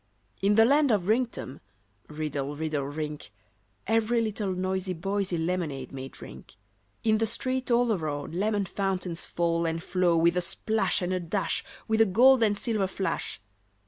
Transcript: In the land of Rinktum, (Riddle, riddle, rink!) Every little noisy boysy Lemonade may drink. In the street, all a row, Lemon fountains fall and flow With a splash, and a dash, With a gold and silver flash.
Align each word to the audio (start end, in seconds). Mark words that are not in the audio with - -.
In 0.41 0.55
the 0.55 0.65
land 0.65 0.89
of 0.89 1.03
Rinktum, 1.07 1.59
(Riddle, 2.09 2.55
riddle, 2.55 2.85
rink!) 2.85 3.31
Every 3.85 4.19
little 4.19 4.51
noisy 4.53 4.95
boysy 4.95 5.37
Lemonade 5.37 5.91
may 5.91 6.07
drink. 6.07 6.55
In 7.03 7.19
the 7.19 7.27
street, 7.27 7.69
all 7.69 7.91
a 7.91 7.97
row, 7.97 8.23
Lemon 8.23 8.65
fountains 8.65 9.27
fall 9.27 9.67
and 9.67 9.83
flow 9.83 10.17
With 10.17 10.35
a 10.35 10.41
splash, 10.41 11.03
and 11.03 11.13
a 11.13 11.19
dash, 11.19 11.63
With 11.87 12.01
a 12.01 12.07
gold 12.07 12.41
and 12.41 12.57
silver 12.57 12.87
flash. 12.87 13.39